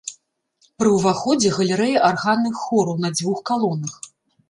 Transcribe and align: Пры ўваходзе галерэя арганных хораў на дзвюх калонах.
Пры 0.77 0.89
ўваходзе 0.95 1.53
галерэя 1.59 2.03
арганных 2.09 2.55
хораў 2.65 3.01
на 3.07 3.15
дзвюх 3.17 3.49
калонах. 3.53 3.93